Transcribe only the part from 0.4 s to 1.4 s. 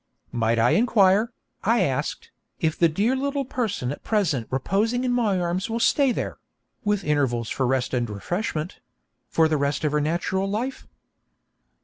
I inquire,'